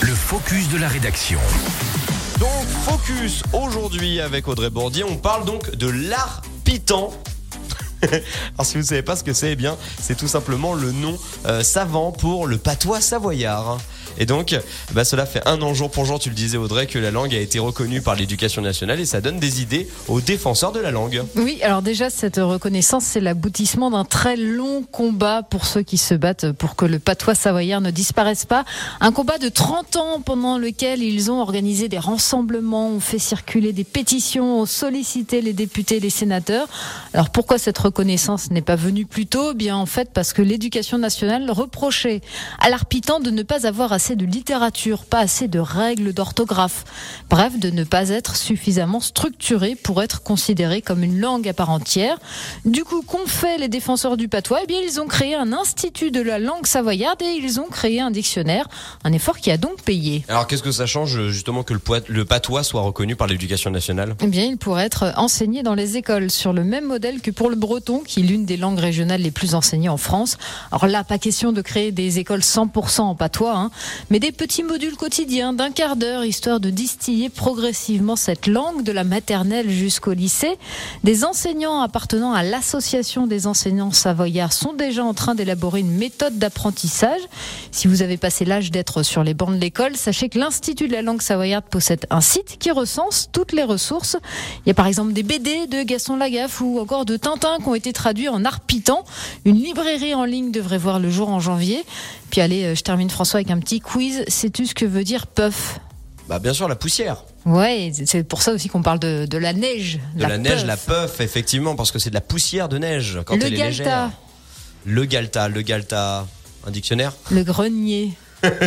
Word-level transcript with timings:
Le 0.00 0.14
focus 0.14 0.70
de 0.70 0.78
la 0.78 0.88
rédaction. 0.88 1.38
Donc, 2.40 2.66
focus 2.84 3.42
aujourd'hui 3.52 4.18
avec 4.20 4.48
Audrey 4.48 4.70
Bordier. 4.70 5.04
On 5.04 5.16
parle 5.16 5.44
donc 5.44 5.74
de 5.74 5.88
l'art 5.88 6.40
pitant. 6.64 7.12
Alors, 8.02 8.64
si 8.64 8.74
vous 8.74 8.80
ne 8.80 8.86
savez 8.86 9.02
pas 9.02 9.14
ce 9.14 9.24
que 9.24 9.34
c'est, 9.34 9.52
eh 9.52 9.56
bien, 9.56 9.76
c'est 10.00 10.16
tout 10.16 10.28
simplement 10.28 10.72
le 10.74 10.90
nom 10.90 11.18
euh, 11.44 11.62
savant 11.62 12.12
pour 12.12 12.46
le 12.46 12.56
patois 12.56 13.02
savoyard. 13.02 13.78
Et 14.18 14.26
donc, 14.26 14.58
bah, 14.92 15.04
cela 15.04 15.26
fait 15.26 15.46
un 15.46 15.60
an 15.62 15.74
jour 15.74 15.90
pour 15.90 16.04
jour, 16.04 16.18
tu 16.18 16.28
le 16.28 16.34
disais 16.34 16.56
Audrey, 16.56 16.86
que 16.86 16.98
la 16.98 17.10
langue 17.10 17.34
a 17.34 17.38
été 17.38 17.58
reconnue 17.58 18.00
par 18.00 18.14
l'éducation 18.14 18.62
nationale 18.62 19.00
et 19.00 19.06
ça 19.06 19.20
donne 19.20 19.38
des 19.38 19.62
idées 19.62 19.88
aux 20.08 20.20
défenseurs 20.20 20.72
de 20.72 20.80
la 20.80 20.90
langue. 20.90 21.22
Oui, 21.36 21.58
alors 21.62 21.82
déjà, 21.82 22.10
cette 22.10 22.36
reconnaissance, 22.36 23.04
c'est 23.04 23.20
l'aboutissement 23.20 23.90
d'un 23.90 24.04
très 24.04 24.36
long 24.36 24.82
combat 24.82 25.42
pour 25.42 25.66
ceux 25.66 25.82
qui 25.82 25.98
se 25.98 26.14
battent 26.14 26.52
pour 26.52 26.76
que 26.76 26.84
le 26.84 26.98
patois 26.98 27.34
savoyard 27.34 27.80
ne 27.80 27.90
disparaisse 27.90 28.44
pas. 28.44 28.64
Un 29.00 29.12
combat 29.12 29.38
de 29.38 29.48
30 29.48 29.96
ans 29.96 30.20
pendant 30.20 30.58
lequel 30.58 31.02
ils 31.02 31.30
ont 31.30 31.40
organisé 31.40 31.88
des 31.88 31.98
rassemblements, 31.98 32.88
ont 32.88 33.00
fait 33.00 33.18
circuler 33.18 33.72
des 33.72 33.84
pétitions, 33.84 34.60
ont 34.60 34.66
sollicité 34.66 35.40
les 35.40 35.52
députés, 35.52 36.00
les 36.00 36.10
sénateurs. 36.10 36.68
Alors 37.12 37.30
pourquoi 37.30 37.58
cette 37.58 37.78
reconnaissance 37.78 38.50
n'est 38.50 38.62
pas 38.62 38.76
venue 38.76 39.06
plus 39.06 39.26
tôt? 39.26 39.54
Bien 39.54 39.76
en 39.76 39.86
fait 39.86 40.10
parce 40.12 40.32
que 40.32 40.42
l'éducation 40.42 40.98
nationale 40.98 41.50
reprochait 41.50 42.20
à 42.60 42.70
l'arpitant 42.70 43.20
de 43.20 43.30
ne 43.30 43.42
pas 43.42 43.66
avoir 43.66 43.92
assez 43.92 44.05
de 44.14 44.24
littérature, 44.24 45.04
pas 45.04 45.20
assez 45.20 45.48
de 45.48 45.58
règles 45.58 46.12
d'orthographe. 46.12 46.84
Bref, 47.30 47.58
de 47.58 47.70
ne 47.70 47.82
pas 47.82 48.10
être 48.10 48.36
suffisamment 48.36 49.00
structuré 49.00 49.74
pour 49.74 50.02
être 50.02 50.22
considéré 50.22 50.82
comme 50.82 51.02
une 51.02 51.18
langue 51.18 51.48
à 51.48 51.52
part 51.52 51.70
entière. 51.70 52.18
Du 52.64 52.84
coup, 52.84 53.02
qu'ont 53.02 53.26
fait 53.26 53.58
les 53.58 53.68
défenseurs 53.68 54.16
du 54.16 54.28
patois? 54.28 54.60
Eh 54.62 54.66
bien, 54.66 54.78
ils 54.80 55.00
ont 55.00 55.06
créé 55.06 55.34
un 55.34 55.52
institut 55.52 56.10
de 56.10 56.20
la 56.20 56.38
langue 56.38 56.66
savoyarde 56.66 57.22
et 57.22 57.40
ils 57.42 57.58
ont 57.58 57.68
créé 57.68 58.00
un 58.00 58.10
dictionnaire. 58.10 58.68
Un 59.02 59.12
effort 59.12 59.38
qui 59.38 59.50
a 59.50 59.56
donc 59.56 59.82
payé. 59.82 60.24
Alors, 60.28 60.46
qu'est-ce 60.46 60.62
que 60.62 60.70
ça 60.70 60.86
change 60.86 61.28
justement 61.30 61.62
que 61.62 61.74
le, 61.74 61.80
le 62.08 62.24
patois 62.24 62.62
soit 62.62 62.82
reconnu 62.82 63.16
par 63.16 63.26
l'éducation 63.26 63.70
nationale? 63.70 64.14
Eh 64.20 64.26
bien, 64.26 64.44
il 64.44 64.58
pourrait 64.58 64.84
être 64.84 65.12
enseigné 65.16 65.62
dans 65.62 65.74
les 65.74 65.96
écoles 65.96 66.30
sur 66.30 66.52
le 66.52 66.62
même 66.62 66.84
modèle 66.84 67.20
que 67.20 67.30
pour 67.30 67.50
le 67.50 67.56
breton, 67.56 68.00
qui 68.06 68.20
est 68.20 68.22
l'une 68.22 68.44
des 68.44 68.56
langues 68.56 68.78
régionales 68.78 69.22
les 69.22 69.30
plus 69.30 69.54
enseignées 69.54 69.88
en 69.88 69.96
France. 69.96 70.36
Alors 70.70 70.86
là, 70.86 71.02
pas 71.04 71.18
question 71.18 71.52
de 71.52 71.62
créer 71.62 71.92
des 71.92 72.18
écoles 72.18 72.40
100% 72.40 73.00
en 73.00 73.14
patois, 73.14 73.56
hein, 73.56 73.70
mais 74.10 74.18
des 74.18 74.32
petits 74.32 74.62
modules 74.62 74.96
quotidiens 74.96 75.52
d'un 75.52 75.70
quart 75.70 75.96
d'heure, 75.96 76.24
histoire 76.24 76.60
de 76.60 76.70
distiller 76.70 77.28
progressivement 77.28 78.16
cette 78.16 78.46
langue 78.46 78.82
de 78.82 78.92
la 78.92 79.04
maternelle 79.04 79.70
jusqu'au 79.70 80.12
lycée. 80.12 80.56
Des 81.04 81.24
enseignants 81.24 81.80
appartenant 81.80 82.32
à 82.32 82.42
l'association 82.42 83.26
des 83.26 83.46
enseignants 83.46 83.92
savoyards 83.92 84.52
sont 84.52 84.72
déjà 84.72 85.04
en 85.04 85.14
train 85.14 85.34
d'élaborer 85.34 85.80
une 85.80 85.96
méthode 85.96 86.38
d'apprentissage. 86.38 87.20
Si 87.70 87.88
vous 87.88 88.02
avez 88.02 88.16
passé 88.16 88.44
l'âge 88.44 88.70
d'être 88.70 89.02
sur 89.02 89.24
les 89.24 89.34
bancs 89.34 89.54
de 89.54 89.60
l'école, 89.60 89.96
sachez 89.96 90.28
que 90.28 90.38
l'Institut 90.38 90.88
de 90.88 90.92
la 90.92 91.02
langue 91.02 91.22
savoyarde 91.22 91.64
possède 91.64 92.06
un 92.10 92.20
site 92.20 92.56
qui 92.58 92.70
recense 92.70 93.28
toutes 93.32 93.52
les 93.52 93.64
ressources. 93.64 94.16
Il 94.64 94.68
y 94.68 94.70
a 94.70 94.74
par 94.74 94.86
exemple 94.86 95.12
des 95.12 95.22
BD 95.22 95.66
de 95.66 95.82
Gaston 95.82 96.16
Lagaffe 96.16 96.60
ou 96.60 96.78
encore 96.78 97.04
de 97.04 97.16
Tintin 97.16 97.58
qui 97.58 97.68
ont 97.68 97.74
été 97.74 97.92
traduits 97.92 98.28
en 98.28 98.44
arpitant. 98.44 99.04
Une 99.44 99.56
librairie 99.56 100.14
en 100.14 100.24
ligne 100.24 100.50
devrait 100.50 100.78
voir 100.78 100.98
le 100.98 101.10
jour 101.10 101.28
en 101.28 101.40
janvier. 101.40 101.84
Puis 102.30 102.40
allez, 102.40 102.64
euh, 102.64 102.74
je 102.74 102.82
termine 102.82 103.10
François 103.10 103.38
avec 103.38 103.50
un 103.50 103.58
petit 103.58 103.80
quiz. 103.86 104.24
Sais-tu 104.28 104.66
ce 104.66 104.74
que 104.74 104.84
veut 104.84 105.04
dire 105.04 105.26
puff? 105.26 105.78
Bah 106.28 106.40
bien 106.40 106.52
sûr 106.52 106.68
la 106.68 106.74
poussière. 106.74 107.22
Ouais, 107.44 107.92
c'est 108.04 108.24
pour 108.24 108.42
ça 108.42 108.52
aussi 108.52 108.68
qu'on 108.68 108.82
parle 108.82 108.98
de, 108.98 109.26
de, 109.26 109.38
la 109.38 109.52
neige. 109.52 110.00
De 110.16 110.22
la, 110.22 110.36
neige, 110.36 110.64
la 110.64 110.76
puff, 110.76 111.20
effectivement, 111.20 111.76
parce 111.76 111.92
que 111.92 112.00
c'est 112.00 112.10
de 112.10 112.14
la 112.14 112.20
poussière 112.20 112.68
de 112.68 112.78
neige 112.78 113.20
quand 113.24 113.36
le 113.36 113.44
elle 113.44 113.54
est 113.54 113.56
galta. 113.56 113.68
légère. 113.68 114.10
Le 114.84 115.04
galta, 115.04 115.48
le 115.48 115.62
galta. 115.62 116.26
Un 116.66 116.70
dictionnaire? 116.72 117.12
Le 117.30 117.44
grenier. 117.44 118.10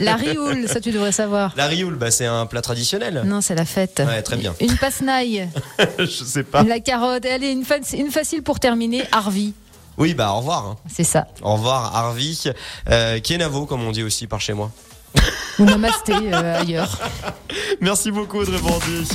La 0.00 0.16
rioule, 0.16 0.68
ça 0.68 0.80
tu 0.80 0.90
devrais 0.90 1.12
savoir. 1.12 1.52
La 1.56 1.66
rioule, 1.66 1.94
bah 1.94 2.10
c'est 2.10 2.26
un 2.26 2.46
plat 2.46 2.60
traditionnel. 2.60 3.22
Non, 3.24 3.40
c'est 3.40 3.54
la 3.54 3.64
fête. 3.64 4.02
Ouais, 4.04 4.20
très 4.22 4.36
bien. 4.36 4.54
Une 4.60 4.76
passe-naille. 4.76 5.48
Je 5.98 6.06
sais 6.06 6.42
pas. 6.42 6.64
La 6.64 6.80
carotte. 6.80 7.24
Allez, 7.24 7.50
une, 7.50 7.64
fa 7.64 7.76
une 7.96 8.10
facile 8.10 8.42
pour 8.42 8.58
terminer. 8.58 9.04
Harvey. 9.12 9.52
Oui, 9.96 10.14
bah 10.14 10.32
au 10.32 10.38
revoir. 10.38 10.66
Hein. 10.66 10.76
C'est 10.92 11.04
ça. 11.04 11.28
Au 11.42 11.54
revoir, 11.54 11.94
Harvey. 11.94 12.32
Euh, 12.90 13.20
Kienavo, 13.20 13.66
comme 13.66 13.84
on 13.84 13.92
dit 13.92 14.02
aussi 14.02 14.26
par 14.26 14.40
chez 14.40 14.52
moi. 14.52 14.72
Ou 15.58 15.64
namasté 15.64 16.12
euh, 16.12 16.60
ailleurs. 16.60 16.98
Merci 17.80 18.10
beaucoup, 18.10 18.38
Audrey 18.38 18.58
Bordy. 18.58 19.06